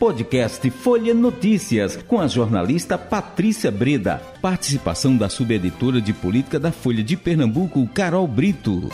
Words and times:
Podcast 0.00 0.70
Folha 0.70 1.12
Notícias, 1.12 1.94
com 1.94 2.18
a 2.22 2.26
jornalista 2.26 2.96
Patrícia 2.96 3.70
Breda. 3.70 4.18
Participação 4.40 5.14
da 5.14 5.28
subeditora 5.28 6.00
de 6.00 6.14
política 6.14 6.58
da 6.58 6.72
Folha 6.72 7.04
de 7.04 7.18
Pernambuco, 7.18 7.86
Carol 7.88 8.26
Brito. 8.26 8.88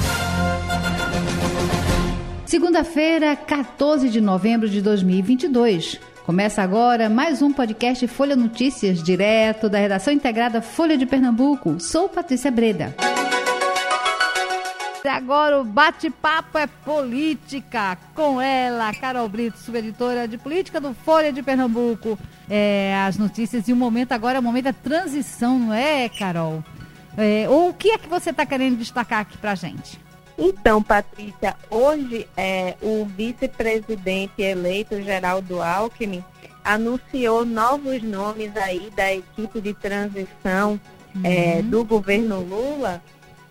Segunda-feira, 2.44 3.36
14 3.36 4.08
de 4.08 4.20
novembro 4.20 4.68
de 4.68 4.82
2022. 4.82 6.00
Começa 6.24 6.60
agora 6.60 7.08
mais 7.08 7.40
um 7.40 7.52
podcast 7.52 8.04
Folha 8.08 8.34
Notícias, 8.34 9.00
direto 9.00 9.68
da 9.68 9.78
redação 9.78 10.12
integrada 10.12 10.60
Folha 10.60 10.98
de 10.98 11.06
Pernambuco. 11.06 11.78
Sou 11.78 12.08
Patrícia 12.08 12.50
Breda. 12.50 12.96
Agora 15.06 15.60
o 15.60 15.64
bate-papo 15.64 16.58
é 16.58 16.66
política 16.66 17.96
com 18.14 18.40
ela, 18.40 18.92
Carol 18.94 19.28
Brito, 19.28 19.58
subeditora 19.58 20.26
de 20.26 20.38
política 20.38 20.80
do 20.80 20.94
Folha 20.94 21.32
de 21.32 21.42
Pernambuco. 21.42 22.18
É, 22.48 22.94
as 23.06 23.16
notícias 23.16 23.68
e 23.68 23.72
o 23.72 23.76
momento 23.76 24.12
agora 24.12 24.38
é 24.38 24.40
o 24.40 24.42
momento 24.42 24.64
da 24.64 24.72
transição, 24.72 25.58
não 25.58 25.74
é, 25.74 26.08
Carol? 26.08 26.62
É, 27.16 27.48
o 27.48 27.72
que 27.72 27.90
é 27.90 27.98
que 27.98 28.08
você 28.08 28.30
está 28.30 28.44
querendo 28.44 28.76
destacar 28.78 29.20
aqui 29.20 29.38
para 29.38 29.54
gente? 29.54 29.98
Então, 30.38 30.82
Patrícia, 30.82 31.56
hoje 31.70 32.28
é, 32.36 32.74
o 32.82 33.06
vice-presidente 33.06 34.42
eleito, 34.42 35.00
Geraldo 35.00 35.62
Alckmin, 35.62 36.22
anunciou 36.62 37.46
novos 37.46 38.02
nomes 38.02 38.54
aí 38.56 38.90
da 38.94 39.14
equipe 39.14 39.60
de 39.60 39.72
transição 39.72 40.78
é, 41.14 41.16
uhum. 41.16 41.24
é, 41.24 41.62
do 41.62 41.84
governo 41.84 42.40
Lula. 42.40 43.02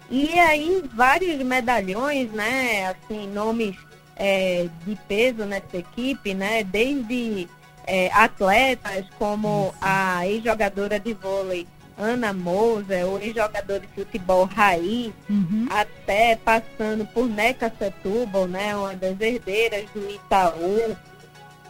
E 0.09 0.39
aí 0.39 0.83
vários 0.93 1.37
medalhões, 1.43 2.31
né? 2.31 2.87
Assim, 2.87 3.27
nomes 3.27 3.75
é, 4.15 4.67
de 4.85 4.95
peso 5.07 5.45
nessa 5.45 5.77
equipe, 5.77 6.33
né? 6.33 6.63
Desde 6.63 7.47
é, 7.87 8.11
atletas 8.13 9.05
como 9.17 9.73
a 9.81 10.27
ex-jogadora 10.27 10.99
de 10.99 11.13
vôlei 11.13 11.67
Ana 11.97 12.33
Moser, 12.33 13.07
o 13.07 13.17
ex-jogador 13.19 13.79
de 13.79 13.87
futebol 13.87 14.45
Raiz, 14.45 15.13
uhum. 15.29 15.67
até 15.69 16.35
passando 16.35 17.05
por 17.13 17.27
Neca 17.27 17.71
Setúbal, 17.79 18.47
né, 18.47 18.75
uma 18.75 18.93
das 18.95 19.19
herdeiras 19.19 19.85
do 19.93 20.09
Itaú, 20.09 20.95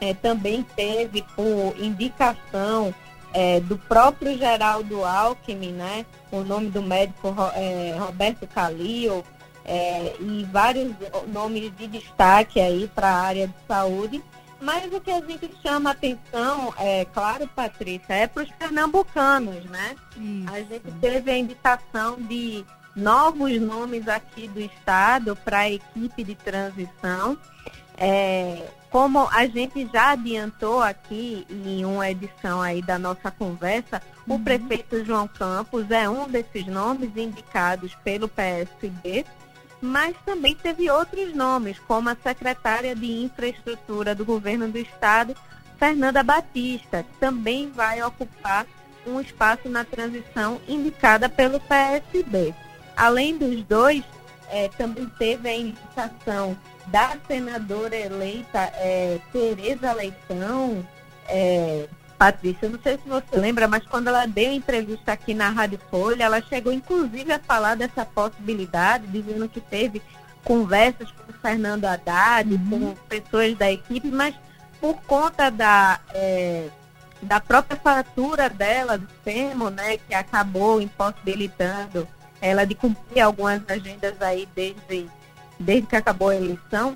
é, 0.02 0.14
também 0.16 0.66
teve 0.76 1.24
por 1.36 1.76
indicação 1.78 2.94
é, 3.36 3.60
do 3.60 3.78
próprio 3.78 4.38
Geraldo 4.38 5.04
Alckmin, 5.04 5.74
né, 5.74 6.06
o 6.32 6.40
nome 6.42 6.70
do 6.70 6.82
médico 6.82 7.36
é, 7.54 7.94
Roberto 8.00 8.48
Calil, 8.48 9.26
é, 9.66 10.16
e 10.22 10.48
vários 10.52 10.94
nomes 11.28 11.76
de 11.76 11.88
destaque 11.88 12.62
aí 12.62 12.90
para 12.96 13.10
a 13.10 13.22
área 13.22 13.48
de 13.48 13.54
saúde. 13.68 14.24
Mas 14.62 14.92
o 14.94 15.02
que 15.02 15.12
a 15.12 15.20
gente 15.20 15.52
chama 15.62 15.92
atenção, 15.92 16.74
é 16.80 17.04
claro, 17.14 17.46
Patrícia, 17.54 18.14
é 18.14 18.26
para 18.26 18.44
os 18.44 18.52
pernambucanos, 18.52 19.66
né? 19.66 19.96
Isso. 20.16 20.54
A 20.54 20.60
gente 20.60 20.92
teve 21.02 21.30
a 21.30 21.38
indicação 21.38 22.16
de 22.22 22.66
novos 22.96 23.60
nomes 23.60 24.08
aqui 24.08 24.48
do 24.48 24.62
estado 24.62 25.36
para 25.36 25.60
a 25.60 25.70
equipe 25.70 26.24
de 26.24 26.36
transição. 26.36 27.38
É, 27.98 28.66
como 28.96 29.28
a 29.30 29.46
gente 29.46 29.90
já 29.92 30.12
adiantou 30.12 30.82
aqui 30.82 31.46
em 31.50 31.84
uma 31.84 32.10
edição 32.10 32.62
aí 32.62 32.82
da 32.82 32.98
nossa 32.98 33.30
conversa, 33.30 34.02
uhum. 34.26 34.36
o 34.36 34.40
prefeito 34.40 35.04
João 35.04 35.28
Campos 35.28 35.92
é 35.92 36.10
um 36.10 36.30
desses 36.30 36.66
nomes 36.66 37.10
indicados 37.18 37.94
pelo 38.06 38.30
PSB 38.30 39.26
mas 39.82 40.16
também 40.26 40.56
teve 40.56 40.90
outros 40.90 41.36
nomes, 41.36 41.78
como 41.80 42.08
a 42.08 42.16
secretária 42.16 42.96
de 42.96 43.26
Infraestrutura 43.26 44.16
do 44.16 44.24
Governo 44.24 44.70
do 44.70 44.78
Estado, 44.78 45.36
Fernanda 45.78 46.24
Batista, 46.24 47.04
que 47.04 47.20
também 47.20 47.70
vai 47.70 48.02
ocupar 48.02 48.66
um 49.06 49.20
espaço 49.20 49.68
na 49.68 49.84
transição 49.84 50.62
indicada 50.70 51.28
pelo 51.28 51.60
PSB. 51.60 52.56
Além 52.96 53.38
dos 53.38 53.62
dois, 53.66 54.06
é, 54.50 54.70
também 54.70 55.06
teve 55.20 55.50
a 55.50 55.56
indicação 55.56 56.58
da 56.88 57.18
senadora 57.28 57.96
eleita 57.96 58.60
é, 58.76 59.20
Tereza 59.32 59.94
Leitão, 59.94 60.86
é, 61.28 61.88
Patrícia, 62.18 62.70
não 62.70 62.80
sei 62.82 62.98
se 62.98 63.10
você 63.10 63.38
lembra, 63.38 63.68
mas 63.68 63.86
quando 63.86 64.08
ela 64.08 64.26
deu 64.26 64.52
entrevista 64.54 65.12
aqui 65.12 65.34
na 65.34 65.50
Rádio 65.50 65.80
Folha, 65.92 66.24
ela 66.24 66.42
chegou 66.42 66.72
inclusive 66.72 67.32
a 67.32 67.40
falar 67.40 67.76
dessa 67.76 68.06
possibilidade, 68.06 69.08
dizendo 69.08 69.50
que 69.50 69.60
teve 69.60 70.02
conversas 70.44 71.12
com 71.12 71.32
o 71.32 71.36
Fernando 71.36 71.86
Haddad, 71.86 72.54
uhum. 72.54 72.70
com 72.70 72.96
pessoas 73.10 73.58
da 73.58 73.70
equipe, 73.70 74.08
mas 74.08 74.36
por 74.80 74.96
conta 75.02 75.50
da, 75.50 76.00
é, 76.14 76.70
da 77.22 77.40
própria 77.40 77.78
fatura 77.78 78.50
dela, 78.50 78.98
do 78.98 79.08
FEMO, 79.24 79.70
né, 79.70 79.98
que 79.98 80.14
acabou 80.14 80.80
impossibilitando 80.80 82.08
ela 82.40 82.66
de 82.66 82.76
cumprir 82.76 83.22
algumas 83.22 83.62
agendas 83.68 84.22
aí 84.22 84.48
desde, 84.56 85.08
desde 85.60 85.88
que 85.88 85.96
acabou 85.96 86.30
a 86.30 86.36
eleição, 86.36 86.96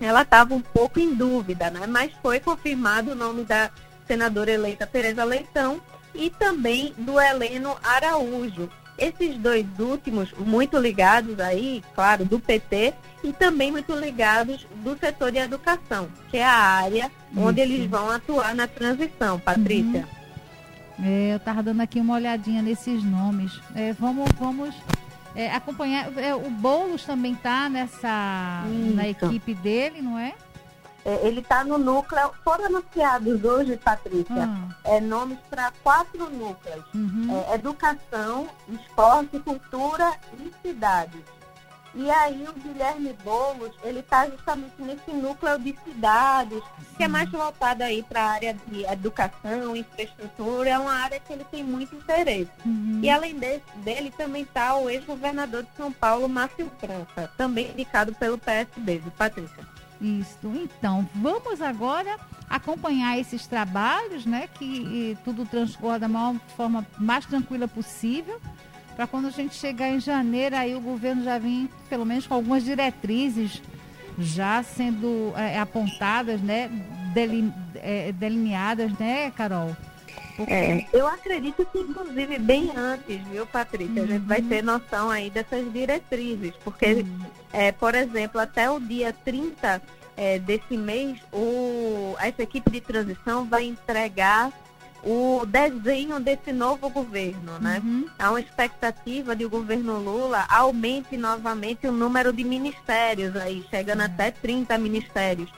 ela 0.00 0.22
estava 0.22 0.54
um 0.54 0.60
pouco 0.60 1.00
em 1.00 1.14
dúvida, 1.14 1.70
né? 1.70 1.86
Mas 1.86 2.12
foi 2.22 2.40
confirmado 2.40 3.12
o 3.12 3.14
nome 3.14 3.44
da 3.44 3.70
senadora 4.06 4.50
eleita 4.50 4.86
Tereza 4.86 5.24
Leitão 5.24 5.80
e 6.14 6.30
também 6.30 6.94
do 6.96 7.20
Heleno 7.20 7.76
Araújo. 7.82 8.68
Esses 8.98 9.36
dois 9.36 9.66
últimos, 9.78 10.32
muito 10.32 10.78
ligados 10.78 11.38
aí, 11.38 11.82
claro, 11.94 12.24
do 12.24 12.40
PT 12.40 12.94
e 13.22 13.32
também 13.32 13.70
muito 13.70 13.94
ligados 13.94 14.66
do 14.76 14.96
setor 14.96 15.30
de 15.30 15.38
educação, 15.38 16.08
que 16.30 16.38
é 16.38 16.44
a 16.44 16.54
área 16.54 17.10
Isso. 17.30 17.40
onde 17.40 17.60
eles 17.60 17.86
vão 17.90 18.10
atuar 18.10 18.54
na 18.54 18.66
transição, 18.66 19.38
Patrícia. 19.38 20.08
Uhum. 20.98 21.04
É, 21.04 21.32
eu 21.32 21.36
estava 21.36 21.62
dando 21.62 21.82
aqui 21.82 22.00
uma 22.00 22.14
olhadinha 22.14 22.62
nesses 22.62 23.04
nomes. 23.04 23.60
É, 23.74 23.92
vamos 23.92 24.30
vamos 24.38 24.74
é, 25.36 25.54
acompanhar. 25.54 26.16
É, 26.18 26.34
o 26.34 26.50
Boulos 26.50 27.04
também 27.04 27.34
está 27.34 27.68
nessa 27.68 28.64
na 28.94 29.06
equipe 29.06 29.54
dele, 29.54 30.00
não 30.00 30.18
é? 30.18 30.34
É, 31.04 31.24
ele 31.24 31.38
está 31.40 31.62
no 31.62 31.78
núcleo, 31.78 32.32
foram 32.42 32.66
anunciados 32.66 33.44
hoje, 33.44 33.76
Patrícia, 33.76 34.34
uhum. 34.34 34.68
é, 34.82 35.00
nomes 35.00 35.38
para 35.48 35.72
quatro 35.80 36.28
núcleos. 36.30 36.84
Uhum. 36.92 37.28
É, 37.48 37.54
educação, 37.54 38.48
esporte, 38.68 39.38
cultura 39.38 40.14
e 40.40 40.52
cidades. 40.66 41.20
E 41.98 42.10
aí 42.10 42.46
o 42.46 42.52
Guilherme 42.52 43.16
Boulos, 43.24 43.72
ele 43.82 44.00
está 44.00 44.28
justamente 44.28 44.74
nesse 44.78 45.10
núcleo 45.10 45.58
de 45.58 45.74
cidades, 45.82 46.62
que 46.94 47.04
é 47.04 47.08
mais 47.08 47.30
voltado 47.30 47.82
aí 47.82 48.02
para 48.02 48.22
a 48.22 48.30
área 48.32 48.54
de 48.66 48.84
educação, 48.84 49.74
infraestrutura, 49.74 50.68
é 50.68 50.78
uma 50.78 50.92
área 50.92 51.18
que 51.18 51.32
ele 51.32 51.44
tem 51.44 51.64
muito 51.64 51.94
interesse. 51.94 52.50
Uhum. 52.66 53.00
E 53.02 53.08
além 53.08 53.38
desse, 53.38 53.64
dele 53.76 54.12
também 54.14 54.42
está 54.42 54.76
o 54.76 54.90
ex-governador 54.90 55.62
de 55.62 55.70
São 55.74 55.90
Paulo, 55.90 56.28
Márcio 56.28 56.70
França, 56.78 57.32
também 57.36 57.70
indicado 57.70 58.14
pelo 58.14 58.36
PSB, 58.36 59.02
Patrícia. 59.16 59.66
Isso. 59.98 60.52
Então, 60.54 61.08
vamos 61.14 61.62
agora 61.62 62.18
acompanhar 62.50 63.18
esses 63.18 63.46
trabalhos, 63.46 64.26
né? 64.26 64.46
Que 64.46 65.16
tudo 65.24 65.46
transcorra 65.46 65.98
da 65.98 66.08
maior 66.08 66.36
forma 66.54 66.86
mais 66.98 67.24
tranquila 67.24 67.66
possível. 67.66 68.38
Para 68.96 69.06
quando 69.06 69.26
a 69.26 69.30
gente 69.30 69.54
chegar 69.54 69.90
em 69.90 70.00
janeiro, 70.00 70.56
aí 70.56 70.74
o 70.74 70.80
governo 70.80 71.22
já 71.22 71.38
vem, 71.38 71.68
pelo 71.88 72.06
menos, 72.06 72.26
com 72.26 72.34
algumas 72.34 72.64
diretrizes 72.64 73.62
já 74.18 74.62
sendo 74.62 75.34
é, 75.36 75.58
apontadas, 75.58 76.40
né? 76.40 76.70
Deline, 77.12 77.52
é, 77.74 78.10
delineadas, 78.12 78.92
né, 78.98 79.30
Carol? 79.32 79.76
É, 80.46 80.84
eu 80.92 81.06
acredito 81.06 81.64
que, 81.66 81.78
inclusive, 81.78 82.38
bem 82.38 82.70
antes, 82.74 83.20
viu, 83.28 83.46
Patrícia? 83.46 84.02
Uhum. 84.02 84.08
A 84.08 84.12
gente 84.12 84.26
vai 84.26 84.40
uhum. 84.40 84.48
ter 84.48 84.62
noção 84.62 85.10
aí 85.10 85.30
dessas 85.30 85.70
diretrizes, 85.72 86.54
porque, 86.62 86.86
uhum. 86.86 87.20
é, 87.52 87.72
por 87.72 87.94
exemplo, 87.94 88.40
até 88.40 88.70
o 88.70 88.78
dia 88.78 89.14
30 89.24 89.80
é, 90.16 90.38
desse 90.38 90.76
mês, 90.76 91.18
o, 91.32 92.14
essa 92.18 92.42
equipe 92.42 92.70
de 92.70 92.80
transição 92.80 93.44
vai 93.44 93.64
entregar 93.64 94.50
o 95.02 95.44
desenho 95.46 96.18
desse 96.18 96.52
novo 96.52 96.88
governo, 96.90 97.58
né? 97.60 97.80
Uhum. 97.84 98.06
Há 98.18 98.30
uma 98.30 98.40
expectativa 98.40 99.36
de 99.36 99.44
o 99.44 99.50
governo 99.50 99.98
Lula 99.98 100.44
aumente 100.48 101.16
novamente 101.16 101.86
o 101.86 101.92
número 101.92 102.32
de 102.32 102.42
ministérios 102.42 103.36
aí, 103.36 103.64
chegando 103.70 104.00
uhum. 104.00 104.06
até 104.06 104.30
30 104.30 104.76
ministérios, 104.78 105.50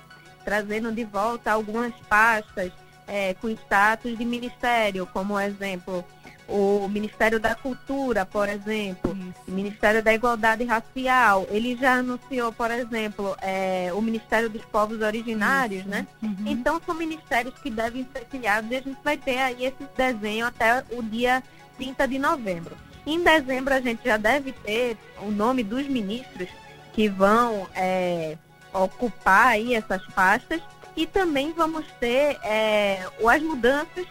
trazendo 0.44 0.93
de 0.93 1.05
volta 1.05 1.52
algumas 1.52 1.94
pastas, 2.08 2.73
é, 3.06 3.32
com 3.35 3.49
status 3.49 4.17
de 4.19 4.25
ministério, 4.25 5.06
como 5.06 5.40
exemplo, 5.40 6.05
o 6.49 6.89
Ministério 6.89 7.39
da 7.39 7.55
Cultura, 7.55 8.25
por 8.25 8.49
exemplo, 8.49 9.15
Isso. 9.15 9.43
o 9.47 9.53
Ministério 9.53 10.03
da 10.03 10.15
Igualdade 10.15 10.65
Racial. 10.65 11.47
Ele 11.50 11.77
já 11.77 11.97
anunciou, 11.97 12.50
por 12.53 12.71
exemplo, 12.71 13.37
é, 13.43 13.91
o 13.93 14.00
Ministério 14.00 14.49
dos 14.49 14.65
Povos 14.65 15.03
Originários, 15.03 15.81
Isso. 15.81 15.91
né? 15.91 16.06
Uhum. 16.23 16.45
Então 16.47 16.81
são 16.85 16.95
ministérios 16.95 17.55
que 17.62 17.71
devem 17.71 18.09
ser 18.12 18.25
criados 18.25 18.71
e 18.71 18.77
a 18.77 18.81
gente 18.81 18.99
vai 19.05 19.19
ter 19.19 19.39
aí 19.39 19.67
esse 19.67 19.85
desenho 19.97 20.47
até 20.47 20.83
o 20.91 21.03
dia 21.03 21.43
30 21.77 22.09
de 22.09 22.19
novembro. 22.19 22.77
Em 23.06 23.23
dezembro 23.23 23.75
a 23.75 23.81
gente 23.81 24.05
já 24.05 24.17
deve 24.17 24.53
ter 24.53 24.97
o 25.21 25.31
nome 25.31 25.62
dos 25.62 25.87
ministros 25.87 26.49
que 26.95 27.09
vão 27.09 27.67
é, 27.75 28.37
ocupar 28.73 29.49
aí 29.49 29.75
essas 29.75 30.05
pastas 30.09 30.61
e 30.97 31.06
também 31.06 31.53
vamos 31.53 31.87
ter 32.00 32.39
é, 32.43 33.06
as 33.27 33.43
mudanças 33.43 34.06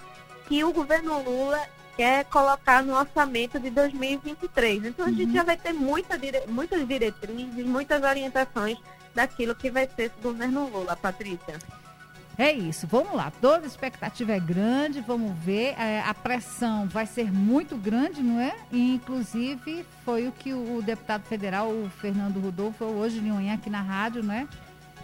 que 0.48 0.64
o 0.64 0.72
governo 0.72 1.22
Lula 1.22 1.60
quer 1.98 2.24
colocar 2.26 2.84
no 2.84 2.96
orçamento 2.96 3.60
de 3.60 3.72
2023. 3.72 4.86
Então 4.86 5.06
a 5.06 5.10
uhum. 5.10 5.16
gente 5.16 5.34
já 5.34 5.44
vai 5.44 5.58
ter 5.58 5.74
muita 5.74 6.18
dire... 6.18 6.44
muitas 6.48 6.88
diretrizes, 6.88 7.66
muitas 7.66 8.02
orientações 8.04 8.78
daquilo 9.14 9.56
que 9.56 9.72
vai 9.72 9.90
ser 9.94 10.04
esse 10.04 10.22
governo 10.22 10.70
Lula, 10.70 10.96
Patrícia. 10.96 11.58
É 12.38 12.52
isso, 12.52 12.86
vamos 12.86 13.14
lá. 13.14 13.32
Toda 13.42 13.66
expectativa 13.66 14.32
é 14.32 14.40
grande, 14.40 15.02
vamos 15.02 15.36
ver. 15.40 15.74
É, 15.80 16.04
a 16.06 16.14
pressão 16.14 16.88
vai 16.88 17.08
ser 17.08 17.34
muito 17.34 17.76
grande, 17.76 18.22
não 18.22 18.40
é? 18.40 18.56
E, 18.72 18.94
inclusive, 18.94 19.84
foi 20.06 20.28
o 20.28 20.32
que 20.32 20.54
o 20.54 20.80
deputado 20.84 21.24
federal, 21.24 21.68
o 21.68 21.90
Fernando 22.00 22.40
Rodolfo, 22.40 22.86
hoje 22.86 23.20
de 23.20 23.28
manhã 23.28 23.56
aqui 23.56 23.72
na 23.72 23.82
rádio, 23.82 24.22
né? 24.22 24.48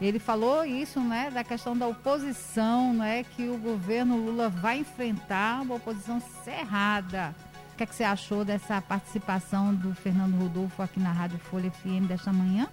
Ele 0.02 0.20
falou 0.20 0.66
isso, 0.66 1.00
né, 1.00 1.30
da 1.32 1.44
questão 1.44 1.78
da 1.78 1.88
oposição, 1.88 2.94
né, 2.94 3.24
que 3.36 3.48
o 3.48 3.58
governo 3.58 4.18
Lula 4.18 4.50
vai 4.50 4.80
enfrentar 4.80 5.62
uma 5.62 5.76
oposição 5.76 6.22
cerrada. 6.44 7.34
O 7.74 7.78
que, 7.78 7.84
é 7.84 7.86
que 7.86 7.96
você 7.96 8.04
achou 8.04 8.44
dessa 8.44 8.82
participação 8.82 9.74
do 9.74 9.96
Fernando 9.96 10.36
Rodolfo 10.36 10.82
aqui 10.82 11.00
na 11.00 11.12
Rádio 11.12 11.40
Folha 11.40 11.72
FM 11.72 12.08
desta 12.08 12.32
manhã? 12.32 12.68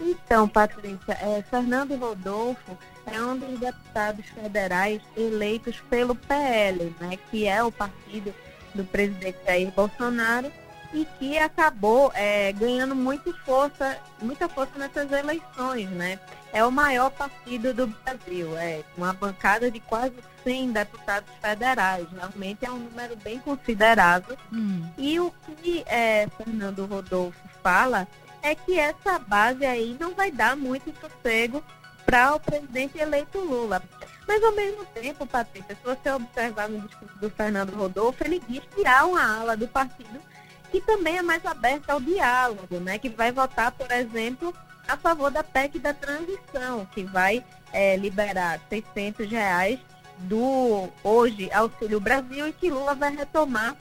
Então, 0.00 0.48
Patrícia, 0.48 1.12
é, 1.20 1.42
Fernando 1.42 1.96
Rodolfo 1.96 2.78
é 3.06 3.20
um 3.20 3.36
dos 3.36 3.58
deputados 3.58 4.26
federais 4.26 5.02
eleitos 5.16 5.80
pelo 5.90 6.14
PL, 6.14 6.94
né, 7.00 7.18
que 7.30 7.46
é 7.46 7.62
o 7.62 7.70
partido 7.70 8.32
do 8.74 8.84
presidente 8.84 9.38
Jair 9.44 9.72
Bolsonaro 9.72 10.52
e 10.92 11.06
que 11.18 11.38
acabou 11.38 12.10
é, 12.14 12.52
ganhando 12.52 12.94
muita 12.94 13.32
força, 13.44 13.98
muita 14.20 14.48
força 14.48 14.78
nessas 14.78 15.10
eleições, 15.12 15.88
né? 15.90 16.18
É 16.52 16.64
o 16.64 16.72
maior 16.72 17.10
partido 17.10 17.74
do 17.74 17.86
Brasil, 17.86 18.56
é 18.56 18.82
uma 18.96 19.12
bancada 19.12 19.70
de 19.70 19.80
quase 19.80 20.14
100 20.44 20.72
deputados 20.72 21.30
federais, 21.42 22.06
realmente 22.10 22.64
é 22.64 22.70
um 22.70 22.78
número 22.78 23.16
bem 23.16 23.38
considerável. 23.38 24.36
Hum. 24.52 24.88
E 24.96 25.20
o 25.20 25.32
que 25.62 25.84
é, 25.86 26.26
Fernando 26.38 26.86
Rodolfo 26.86 27.38
fala 27.62 28.08
é 28.42 28.54
que 28.54 28.78
essa 28.78 29.18
base 29.18 29.66
aí 29.66 29.96
não 30.00 30.14
vai 30.14 30.30
dar 30.30 30.56
muito 30.56 30.92
sossego 31.00 31.62
para 32.06 32.34
o 32.34 32.40
presidente 32.40 32.98
eleito 32.98 33.38
Lula. 33.38 33.82
Mas 34.26 34.42
ao 34.42 34.52
mesmo 34.52 34.84
tempo, 34.86 35.26
Patrícia, 35.26 35.74
se 35.74 35.82
você 35.82 36.10
observar 36.10 36.68
no 36.68 36.80
discurso 36.80 37.18
do 37.18 37.30
Fernando 37.30 37.74
Rodolfo, 37.74 38.22
ele 38.24 38.42
diz 38.48 38.62
que 38.74 38.86
há 38.86 39.04
uma 39.04 39.40
ala 39.40 39.56
do 39.56 39.68
partido 39.68 40.20
que 40.70 40.80
também 40.80 41.18
é 41.18 41.22
mais 41.22 41.44
aberta 41.44 41.92
ao 41.92 42.00
diálogo, 42.00 42.78
né? 42.80 42.98
Que 42.98 43.08
vai 43.08 43.32
votar, 43.32 43.72
por 43.72 43.90
exemplo, 43.90 44.54
a 44.86 44.96
favor 44.96 45.30
da 45.30 45.42
PEC 45.44 45.78
da 45.78 45.94
transição, 45.94 46.86
que 46.86 47.04
vai 47.04 47.44
é, 47.72 47.96
liberar 47.96 48.60
600 48.68 49.30
reais 49.30 49.78
do 50.18 50.88
hoje 51.02 51.50
Auxílio 51.52 52.00
Brasil 52.00 52.48
e 52.48 52.52
que 52.52 52.70
Lula 52.70 52.94
vai 52.94 53.14
retomar 53.14 53.76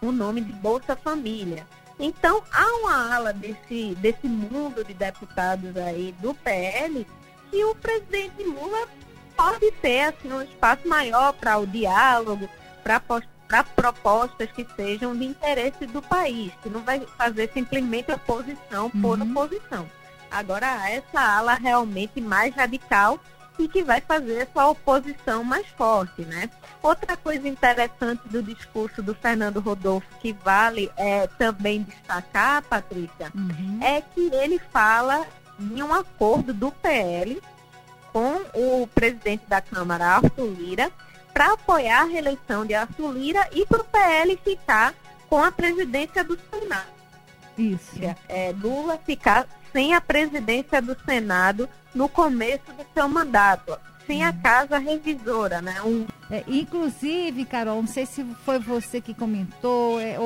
o 0.00 0.12
nome 0.12 0.40
de 0.40 0.52
Bolsa 0.52 0.96
Família. 0.96 1.66
Então, 1.98 2.42
há 2.52 2.66
uma 2.78 3.14
ala 3.14 3.32
desse, 3.32 3.94
desse 3.96 4.26
mundo 4.26 4.84
de 4.84 4.92
deputados 4.92 5.76
aí 5.76 6.14
do 6.20 6.34
PL 6.34 7.06
que 7.50 7.64
o 7.64 7.74
presidente 7.76 8.42
Lula 8.42 8.88
pode 9.36 9.70
ter 9.72 10.02
assim, 10.04 10.32
um 10.32 10.42
espaço 10.42 10.86
maior 10.88 11.32
para 11.34 11.58
o 11.58 11.66
diálogo, 11.66 12.48
para 12.82 12.98
para 13.48 13.64
propostas 13.64 14.50
que 14.52 14.66
sejam 14.76 15.14
de 15.16 15.24
interesse 15.24 15.86
do 15.86 16.00
país, 16.00 16.52
que 16.62 16.70
não 16.70 16.80
vai 16.80 17.00
fazer 17.18 17.50
simplesmente 17.52 18.10
oposição 18.12 18.90
por 18.90 19.18
uhum. 19.18 19.30
oposição. 19.30 19.86
Agora, 20.30 20.88
essa 20.90 21.20
ala 21.20 21.54
realmente 21.54 22.20
mais 22.20 22.54
radical 22.54 23.20
e 23.58 23.68
que 23.68 23.82
vai 23.82 24.00
fazer 24.00 24.48
essa 24.48 24.66
oposição 24.66 25.44
mais 25.44 25.66
forte, 25.68 26.22
né? 26.22 26.48
Outra 26.82 27.16
coisa 27.16 27.46
interessante 27.46 28.26
do 28.28 28.42
discurso 28.42 29.02
do 29.02 29.14
Fernando 29.14 29.60
Rodolfo 29.60 30.06
que 30.20 30.32
vale 30.32 30.90
é, 30.96 31.26
também 31.26 31.82
destacar, 31.82 32.62
Patrícia, 32.62 33.30
uhum. 33.34 33.78
é 33.82 34.00
que 34.00 34.30
ele 34.34 34.58
fala 34.72 35.26
em 35.60 35.82
um 35.82 35.92
acordo 35.92 36.52
do 36.54 36.72
PL 36.72 37.40
com 38.12 38.40
o 38.54 38.86
presidente 38.86 39.44
da 39.46 39.60
Câmara, 39.60 40.06
Arthur 40.06 40.46
Lira, 40.46 40.90
para 41.32 41.52
apoiar 41.52 42.02
a 42.02 42.06
reeleição 42.06 42.64
de 42.66 42.74
Arthur 42.74 43.12
Lira 43.12 43.48
e 43.52 43.64
para 43.66 43.80
o 43.80 43.84
PL 43.84 44.38
ficar 44.44 44.94
com 45.28 45.42
a 45.42 45.50
presidência 45.50 46.22
do 46.22 46.38
Senado. 46.50 46.86
Isso. 47.56 47.96
É, 48.28 48.54
Lula 48.58 48.98
ficar 48.98 49.46
sem 49.72 49.94
a 49.94 50.00
presidência 50.00 50.80
do 50.82 50.96
Senado 51.04 51.68
no 51.94 52.08
começo 52.08 52.72
do 52.72 52.84
seu 52.94 53.08
mandato, 53.08 53.78
sem 54.06 54.24
a 54.24 54.30
hum. 54.30 54.38
casa 54.42 54.78
revisora, 54.78 55.60
né? 55.60 55.80
Um... 55.82 56.06
É, 56.30 56.44
inclusive, 56.46 57.44
Carol, 57.44 57.80
não 57.80 57.86
sei 57.86 58.06
se 58.06 58.24
foi 58.44 58.58
você 58.58 59.00
que 59.00 59.14
comentou, 59.14 60.00
é, 60.00 60.16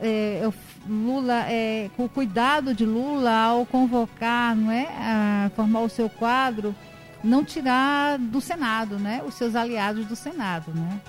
é, 0.00 0.50
Lula, 0.86 1.44
é, 1.48 1.90
com 1.96 2.04
o 2.04 2.08
cuidado 2.08 2.74
de 2.74 2.84
Lula 2.84 3.32
ao 3.32 3.66
convocar, 3.66 4.54
não 4.54 4.70
é, 4.70 4.86
a 4.98 5.50
formar 5.56 5.80
o 5.80 5.88
seu 5.88 6.10
quadro, 6.10 6.74
não 7.24 7.44
tirar 7.44 8.18
do 8.18 8.40
Senado, 8.40 8.98
né? 8.98 9.22
Os 9.26 9.34
seus 9.34 9.56
aliados 9.56 10.06
do 10.06 10.14
Senado, 10.14 10.72
né? 10.72 11.00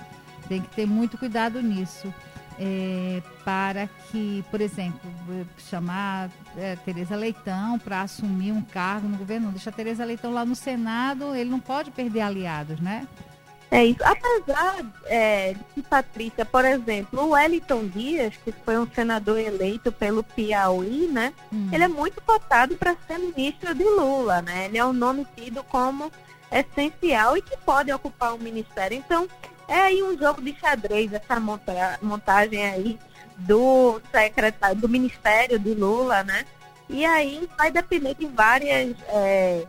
Tem 0.48 0.62
que 0.62 0.74
ter 0.74 0.86
muito 0.86 1.18
cuidado 1.18 1.62
nisso. 1.62 2.12
É, 2.58 3.22
para 3.44 3.86
que, 3.86 4.42
por 4.50 4.62
exemplo, 4.62 4.98
chamar 5.58 6.30
é, 6.56 6.74
Tereza 6.74 7.14
Leitão 7.14 7.78
para 7.78 8.00
assumir 8.00 8.50
um 8.50 8.62
cargo 8.62 9.06
no 9.06 9.18
governo, 9.18 9.50
deixa 9.50 9.68
a 9.68 9.72
Tereza 9.72 10.06
Leitão 10.06 10.32
lá 10.32 10.42
no 10.42 10.54
Senado, 10.54 11.34
ele 11.34 11.50
não 11.50 11.60
pode 11.60 11.90
perder 11.90 12.22
aliados, 12.22 12.80
né? 12.80 13.06
É 13.70 13.84
isso. 13.84 14.00
Apesar 14.04 14.84
é, 15.06 15.54
de 15.76 15.82
Patrícia, 15.82 16.44
por 16.44 16.64
exemplo, 16.64 17.20
o 17.20 17.30
Wellington 17.30 17.86
Dias, 17.86 18.34
que 18.44 18.52
foi 18.52 18.78
um 18.78 18.86
senador 18.86 19.38
eleito 19.38 19.90
pelo 19.90 20.22
Piauí, 20.22 21.08
né? 21.08 21.32
Hum. 21.52 21.68
Ele 21.72 21.84
é 21.84 21.88
muito 21.88 22.20
cotado 22.22 22.76
para 22.76 22.96
ser 23.06 23.18
ministro 23.18 23.74
de 23.74 23.84
Lula, 23.84 24.40
né? 24.42 24.66
Ele 24.66 24.78
é 24.78 24.84
um 24.84 24.92
nome 24.92 25.26
tido 25.36 25.64
como 25.64 26.12
essencial 26.50 27.36
e 27.36 27.42
que 27.42 27.56
pode 27.58 27.92
ocupar 27.92 28.32
o 28.32 28.36
um 28.36 28.38
ministério. 28.38 28.96
Então, 28.96 29.28
é 29.68 29.74
aí 29.74 30.02
um 30.02 30.16
jogo 30.16 30.40
de 30.40 30.54
xadrez, 30.58 31.12
essa 31.12 31.40
monta 31.40 31.98
montagem 32.00 32.64
aí 32.64 32.98
do 33.38 34.00
secretário, 34.12 34.80
do 34.80 34.88
Ministério 34.88 35.58
de 35.58 35.74
Lula, 35.74 36.22
né? 36.22 36.44
E 36.88 37.04
aí 37.04 37.48
vai 37.58 37.70
depender 37.70 38.14
de 38.14 38.26
várias, 38.26 38.96
é, 39.08 39.66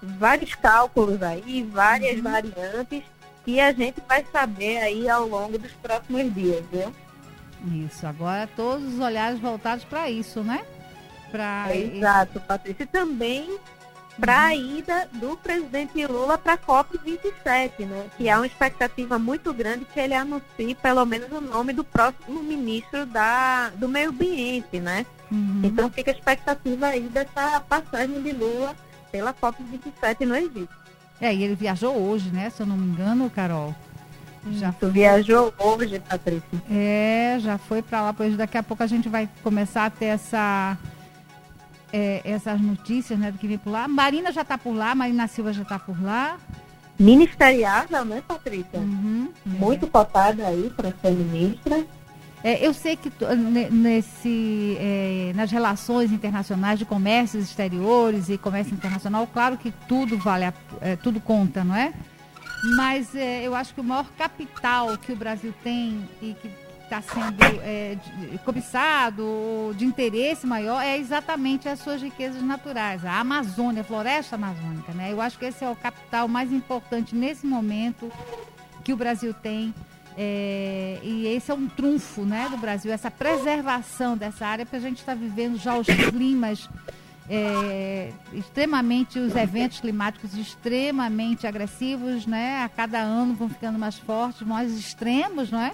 vários 0.00 0.54
cálculos 0.54 1.20
aí, 1.22 1.64
várias 1.64 2.16
uhum. 2.16 2.22
variantes 2.22 3.02
que 3.44 3.60
a 3.60 3.72
gente 3.72 4.00
vai 4.08 4.24
saber 4.32 4.78
aí 4.78 5.08
ao 5.08 5.26
longo 5.26 5.58
dos 5.58 5.72
próximos 5.72 6.32
dias, 6.34 6.64
viu? 6.72 6.92
Isso, 7.86 8.06
agora 8.06 8.48
todos 8.56 8.94
os 8.94 9.00
olhares 9.00 9.38
voltados 9.38 9.84
para 9.84 10.10
isso, 10.10 10.42
né? 10.42 10.64
Pra... 11.30 11.66
É, 11.70 11.78
exato, 11.78 12.40
Patrícia. 12.40 12.82
E 12.82 12.86
também 12.86 13.58
para 14.18 14.48
a 14.48 14.52
uhum. 14.52 14.78
ida 14.78 15.08
do 15.12 15.36
presidente 15.36 16.06
Lula 16.06 16.36
para 16.36 16.54
a 16.54 16.58
COP27, 16.58 17.86
né? 17.86 18.10
Que 18.16 18.28
há 18.28 18.38
uma 18.38 18.46
expectativa 18.46 19.18
muito 19.18 19.52
grande 19.54 19.86
que 19.86 19.98
ele 19.98 20.14
anuncie 20.14 20.74
pelo 20.74 21.04
menos 21.06 21.30
o 21.32 21.40
nome 21.40 21.72
do 21.72 21.82
próximo 21.82 22.42
ministro 22.42 23.06
da, 23.06 23.70
do 23.70 23.88
meio 23.88 24.10
ambiente, 24.10 24.80
né? 24.80 25.06
Uhum. 25.30 25.62
Então 25.64 25.90
fica 25.90 26.10
a 26.10 26.14
expectativa 26.14 26.88
aí 26.88 27.02
dessa 27.02 27.60
passagem 27.60 28.22
de 28.22 28.32
Lula 28.32 28.76
pela 29.10 29.32
COP27 29.32 30.26
no 30.26 30.36
Egito. 30.36 30.81
É, 31.22 31.32
e 31.32 31.44
ele 31.44 31.54
viajou 31.54 31.96
hoje, 31.96 32.30
né? 32.30 32.50
Se 32.50 32.60
eu 32.60 32.66
não 32.66 32.76
me 32.76 32.84
engano, 32.84 33.30
Carol. 33.30 33.72
Já 34.50 34.72
foi... 34.72 34.90
viajou 34.90 35.54
hoje, 35.56 36.00
Patrícia. 36.00 36.42
É, 36.68 37.38
já 37.38 37.56
foi 37.56 37.80
para 37.80 38.02
lá, 38.02 38.12
pois 38.12 38.36
daqui 38.36 38.58
a 38.58 38.62
pouco 38.62 38.82
a 38.82 38.88
gente 38.88 39.08
vai 39.08 39.28
começar 39.40 39.86
a 39.86 39.90
ter 39.90 40.06
essa, 40.06 40.76
é, 41.92 42.20
essas 42.24 42.60
notícias, 42.60 43.16
né, 43.16 43.30
do 43.30 43.38
que 43.38 43.46
vem 43.46 43.56
por 43.56 43.70
lá. 43.70 43.86
Marina 43.86 44.32
já 44.32 44.42
está 44.42 44.58
por 44.58 44.74
lá, 44.74 44.96
Marina 44.96 45.28
Silva 45.28 45.52
já 45.52 45.62
está 45.62 45.78
por 45.78 46.02
lá. 46.02 46.38
Ministeriável, 46.98 48.04
né, 48.04 48.20
Patrícia? 48.26 48.80
Uhum, 48.80 49.28
Muito 49.46 49.86
é. 49.86 49.88
cotada 49.88 50.48
aí 50.48 50.72
para 50.76 50.92
ser 51.00 51.12
ministra. 51.12 51.86
É, 52.44 52.66
eu 52.66 52.74
sei 52.74 52.96
que 52.96 53.10
nesse, 53.70 54.76
é, 54.80 55.32
nas 55.34 55.50
relações 55.50 56.10
internacionais 56.10 56.78
de 56.78 56.84
comércios 56.84 57.44
exteriores 57.44 58.28
e 58.28 58.36
comércio 58.36 58.74
internacional, 58.74 59.26
claro 59.28 59.56
que 59.56 59.72
tudo 59.86 60.18
vale, 60.18 60.46
a, 60.46 60.54
é, 60.80 60.96
tudo 60.96 61.20
conta, 61.20 61.62
não 61.62 61.76
é? 61.76 61.92
Mas 62.76 63.14
é, 63.14 63.42
eu 63.46 63.54
acho 63.54 63.72
que 63.74 63.80
o 63.80 63.84
maior 63.84 64.08
capital 64.18 64.96
que 64.98 65.12
o 65.12 65.16
Brasil 65.16 65.54
tem 65.62 66.08
e 66.20 66.34
que 66.34 66.50
está 66.82 67.00
sendo 67.00 67.42
é, 67.62 67.96
de, 67.96 68.38
cobiçado, 68.38 69.74
de 69.76 69.84
interesse 69.84 70.46
maior, 70.46 70.82
é 70.82 70.98
exatamente 70.98 71.68
as 71.68 71.78
suas 71.78 72.02
riquezas 72.02 72.42
naturais, 72.42 73.04
a 73.04 73.18
Amazônia, 73.18 73.80
a 73.80 73.84
floresta 73.84 74.36
amazônica, 74.36 74.92
né? 74.92 75.10
Eu 75.10 75.20
acho 75.20 75.38
que 75.38 75.46
esse 75.46 75.64
é 75.64 75.70
o 75.70 75.76
capital 75.76 76.28
mais 76.28 76.52
importante 76.52 77.14
nesse 77.14 77.46
momento 77.46 78.12
que 78.84 78.92
o 78.92 78.96
Brasil 78.96 79.32
tem 79.32 79.72
é, 80.16 80.98
e 81.02 81.26
esse 81.26 81.50
é 81.50 81.54
um 81.54 81.68
trunfo 81.68 82.22
né, 82.22 82.48
do 82.50 82.56
Brasil, 82.56 82.92
essa 82.92 83.10
preservação 83.10 84.16
dessa 84.16 84.46
área, 84.46 84.66
porque 84.66 84.76
a 84.76 84.80
gente 84.80 84.98
está 84.98 85.14
vivendo 85.14 85.58
já 85.58 85.76
os 85.76 85.86
climas 85.86 86.68
é, 87.28 88.12
extremamente 88.32 89.18
os 89.18 89.34
eventos 89.36 89.80
climáticos 89.80 90.34
extremamente 90.34 91.46
agressivos, 91.46 92.26
né? 92.26 92.62
A 92.62 92.68
cada 92.68 92.98
ano 92.98 93.34
vão 93.34 93.48
ficando 93.48 93.78
mais 93.78 93.96
fortes, 93.96 94.42
mais 94.42 94.76
extremos, 94.76 95.50
não 95.50 95.60
é? 95.60 95.72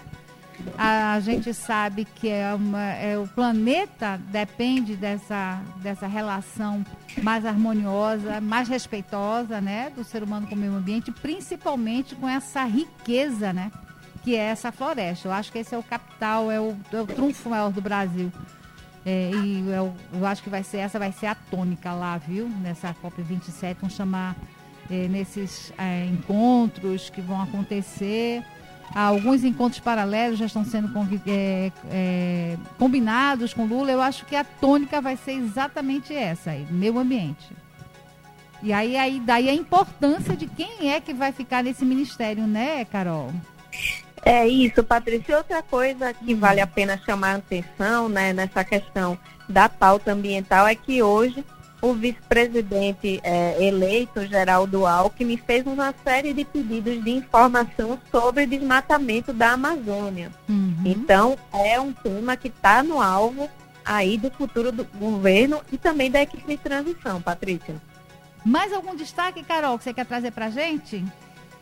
A 0.76 1.20
gente 1.20 1.54
sabe 1.54 2.04
que 2.04 2.28
é 2.28 2.52
uma, 2.52 2.82
é, 2.82 3.16
o 3.16 3.28
planeta 3.28 4.20
depende 4.30 4.96
dessa, 4.96 5.62
dessa 5.76 6.06
relação 6.06 6.84
mais 7.22 7.46
harmoniosa, 7.46 8.40
mais 8.40 8.68
respeitosa, 8.68 9.60
né, 9.60 9.90
do 9.94 10.02
ser 10.02 10.22
humano 10.22 10.48
com 10.48 10.56
o 10.56 10.58
meio 10.58 10.74
ambiente, 10.74 11.12
principalmente 11.12 12.16
com 12.16 12.28
essa 12.28 12.64
riqueza, 12.64 13.52
né, 13.52 13.70
que 14.22 14.34
é 14.34 14.40
essa 14.40 14.70
floresta. 14.72 15.28
Eu 15.28 15.32
acho 15.32 15.50
que 15.50 15.58
esse 15.58 15.74
é 15.74 15.78
o 15.78 15.82
capital, 15.82 16.50
é 16.50 16.60
o, 16.60 16.76
é 16.92 17.00
o 17.00 17.06
trunfo 17.06 17.48
maior 17.48 17.70
do 17.70 17.80
Brasil. 17.80 18.32
É, 19.06 19.30
e 19.32 19.68
eu, 19.68 19.94
eu, 20.12 20.26
acho 20.26 20.42
que 20.42 20.50
vai 20.50 20.62
ser 20.62 20.78
essa 20.78 20.98
vai 20.98 21.12
ser 21.12 21.26
a 21.26 21.34
tônica 21.34 21.92
lá, 21.92 22.18
viu? 22.18 22.48
Nessa 22.48 22.92
COP 22.94 23.22
27, 23.22 23.80
vão 23.80 23.88
chamar 23.88 24.36
é, 24.90 25.08
nesses 25.08 25.72
é, 25.78 26.04
encontros 26.06 27.08
que 27.08 27.20
vão 27.20 27.40
acontecer 27.40 28.44
alguns 28.94 29.44
encontros 29.44 29.80
paralelos 29.80 30.38
já 30.38 30.46
estão 30.46 30.64
sendo 30.64 30.90
é, 31.26 31.72
é, 31.90 32.56
combinados 32.78 33.52
com 33.52 33.64
Lula. 33.64 33.90
Eu 33.90 34.00
acho 34.00 34.24
que 34.24 34.36
a 34.36 34.44
tônica 34.44 35.00
vai 35.00 35.16
ser 35.16 35.32
exatamente 35.32 36.14
essa 36.14 36.52
aí, 36.52 36.66
meio 36.70 36.98
ambiente. 36.98 37.46
E 38.62 38.72
aí, 38.72 38.96
aí 38.96 39.20
daí 39.20 39.48
a 39.48 39.54
importância 39.54 40.36
de 40.36 40.46
quem 40.46 40.90
é 40.90 41.00
que 41.00 41.14
vai 41.14 41.30
ficar 41.32 41.62
nesse 41.62 41.84
ministério, 41.84 42.46
né, 42.46 42.84
Carol? 42.84 43.32
É 44.28 44.46
isso, 44.46 44.84
Patrícia. 44.84 45.38
Outra 45.38 45.62
coisa 45.62 46.12
que 46.12 46.34
vale 46.34 46.60
a 46.60 46.66
pena 46.66 46.98
chamar 46.98 47.32
a 47.32 47.36
atenção 47.36 48.10
né, 48.10 48.30
nessa 48.34 48.62
questão 48.62 49.18
da 49.48 49.70
pauta 49.70 50.12
ambiental 50.12 50.66
é 50.66 50.74
que 50.74 51.02
hoje 51.02 51.42
o 51.80 51.94
vice-presidente 51.94 53.20
é, 53.24 53.56
eleito, 53.64 54.26
Geraldo 54.26 54.84
Alckmin, 54.84 55.38
fez 55.38 55.66
uma 55.66 55.94
série 56.04 56.34
de 56.34 56.44
pedidos 56.44 57.02
de 57.02 57.10
informação 57.10 57.98
sobre 58.10 58.44
desmatamento 58.44 59.32
da 59.32 59.52
Amazônia. 59.52 60.30
Uhum. 60.46 60.82
Então, 60.84 61.38
é 61.50 61.80
um 61.80 61.94
tema 61.94 62.36
que 62.36 62.48
está 62.48 62.82
no 62.82 63.00
alvo 63.00 63.48
aí 63.82 64.18
do 64.18 64.30
futuro 64.30 64.70
do 64.70 64.84
governo 64.84 65.62
e 65.72 65.78
também 65.78 66.10
da 66.10 66.20
equipe 66.20 66.46
de 66.46 66.58
transição, 66.58 67.22
Patrícia. 67.22 67.76
Mais 68.44 68.74
algum 68.74 68.94
destaque, 68.94 69.42
Carol, 69.42 69.78
que 69.78 69.84
você 69.84 69.94
quer 69.94 70.04
trazer 70.04 70.32
para 70.32 70.46
a 70.46 70.50
gente? 70.50 71.02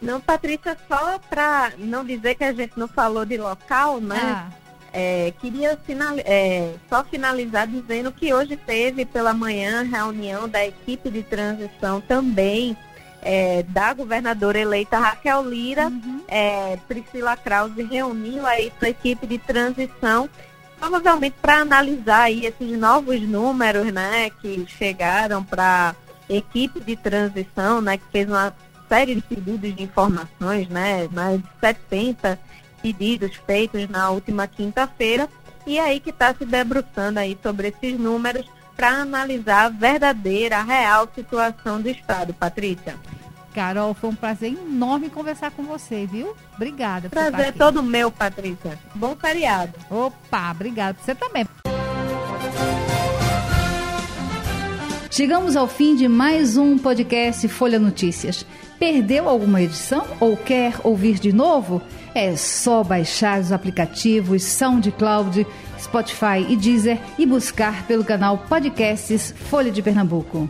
Não, 0.00 0.20
Patrícia, 0.20 0.76
só 0.88 1.18
para 1.18 1.72
não 1.78 2.04
dizer 2.04 2.34
que 2.34 2.44
a 2.44 2.52
gente 2.52 2.78
não 2.78 2.86
falou 2.86 3.24
de 3.24 3.36
local, 3.36 4.00
né? 4.00 4.20
Ah. 4.20 4.50
É, 4.92 5.32
queria 5.40 5.78
é, 6.24 6.74
só 6.88 7.04
finalizar 7.04 7.66
dizendo 7.66 8.10
que 8.10 8.32
hoje 8.32 8.56
teve 8.56 9.04
pela 9.04 9.34
manhã 9.34 9.82
reunião 9.82 10.48
da 10.48 10.64
equipe 10.66 11.10
de 11.10 11.22
transição 11.22 12.00
também 12.00 12.74
é, 13.26 13.64
da 13.64 13.92
governadora 13.92 14.58
eleita 14.58 14.98
Raquel 14.98 15.42
Lira. 15.42 15.88
Uhum. 15.88 16.22
É, 16.28 16.78
Priscila 16.86 17.36
Krause 17.36 17.82
reuniu 17.82 18.46
aí 18.46 18.72
sua 18.78 18.88
equipe 18.88 19.26
de 19.26 19.36
transição, 19.36 20.30
provavelmente 20.78 21.34
para 21.42 21.56
analisar 21.56 22.22
aí 22.22 22.46
esses 22.46 22.78
novos 22.78 23.20
números 23.20 23.92
né, 23.92 24.30
que 24.40 24.64
chegaram 24.68 25.42
para 25.42 25.94
equipe 26.28 26.78
de 26.80 26.96
transição, 26.96 27.80
né, 27.80 27.98
que 27.98 28.04
fez 28.12 28.28
uma 28.28 28.54
série 28.96 29.14
de 29.14 29.20
pedidos 29.20 29.76
de 29.76 29.82
informações, 29.82 30.68
né, 30.68 31.06
mais 31.12 31.38
de 31.38 31.48
70 31.60 32.38
pedidos 32.80 33.36
feitos 33.46 33.86
na 33.90 34.08
última 34.08 34.46
quinta-feira 34.46 35.28
e 35.66 35.78
aí 35.78 36.00
que 36.00 36.08
está 36.08 36.34
se 36.34 36.46
debruçando 36.46 37.18
aí 37.18 37.36
sobre 37.42 37.68
esses 37.68 37.98
números 37.98 38.46
para 38.74 38.88
analisar 38.88 39.66
a 39.66 39.68
verdadeira, 39.68 40.58
a 40.58 40.62
real 40.62 41.06
situação 41.14 41.80
do 41.80 41.90
Estado. 41.90 42.32
Patrícia. 42.32 42.96
Carol, 43.54 43.92
foi 43.92 44.10
um 44.10 44.14
prazer 44.14 44.52
enorme 44.52 45.10
conversar 45.10 45.50
com 45.50 45.64
você, 45.64 46.06
viu? 46.06 46.34
Obrigada. 46.54 47.10
Prazer 47.10 47.52
todo 47.52 47.82
meu, 47.82 48.10
Patrícia. 48.10 48.78
Bom 48.94 49.14
feriado. 49.14 49.74
Opa, 49.90 50.52
obrigada. 50.52 50.96
Você 51.02 51.14
também. 51.14 51.46
Chegamos 55.10 55.56
ao 55.56 55.66
fim 55.66 55.96
de 55.96 56.08
mais 56.08 56.56
um 56.56 56.78
podcast 56.78 57.46
Folha 57.48 57.78
Notícias. 57.78 58.44
Perdeu 58.78 59.28
alguma 59.28 59.62
edição 59.62 60.04
ou 60.20 60.36
quer 60.36 60.74
ouvir 60.84 61.18
de 61.18 61.32
novo? 61.32 61.80
É 62.14 62.36
só 62.36 62.84
baixar 62.84 63.40
os 63.40 63.52
aplicativos 63.52 64.42
SoundCloud, 64.42 65.46
Spotify 65.78 66.46
e 66.48 66.56
Deezer 66.56 66.98
e 67.18 67.26
buscar 67.26 67.86
pelo 67.86 68.04
canal 68.04 68.38
Podcasts 68.48 69.34
Folha 69.50 69.70
de 69.70 69.82
Pernambuco. 69.82 70.48